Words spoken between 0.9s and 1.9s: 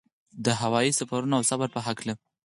سفرونو او صبر په